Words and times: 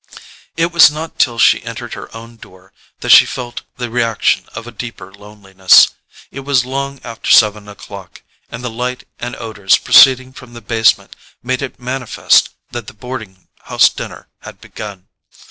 It 0.57 0.71
was 0.71 0.89
not 0.89 1.19
till 1.19 1.37
she 1.37 1.61
entered 1.61 1.93
her 1.93 2.09
own 2.17 2.35
door 2.37 2.73
that 3.01 3.11
she 3.11 3.27
felt 3.27 3.61
the 3.77 3.91
reaction 3.91 4.45
of 4.55 4.65
a 4.65 4.71
deeper 4.71 5.13
loneliness. 5.13 5.89
It 6.31 6.39
was 6.39 6.65
long 6.65 6.99
after 7.03 7.29
seven 7.31 7.67
o'clock, 7.69 8.23
and 8.49 8.63
the 8.63 8.69
light 8.71 9.03
and 9.19 9.35
odours 9.35 9.77
proceeding 9.77 10.33
from 10.33 10.53
the 10.55 10.59
basement 10.61 11.15
made 11.43 11.61
it 11.61 11.79
manifest 11.79 12.49
that 12.71 12.87
the 12.87 12.95
boarding 12.95 13.47
house 13.65 13.89
dinner 13.89 14.27
had 14.39 14.59
begun. 14.59 15.07